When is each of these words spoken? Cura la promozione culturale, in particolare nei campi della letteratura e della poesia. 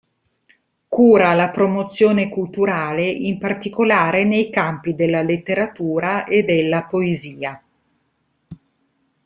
Cura 0.87 1.35
la 1.35 1.51
promozione 1.51 2.27
culturale, 2.29 3.07
in 3.07 3.37
particolare 3.37 4.23
nei 4.23 4.49
campi 4.49 4.95
della 4.95 5.21
letteratura 5.21 6.23
e 6.23 6.41
della 6.43 6.85
poesia. 6.85 7.63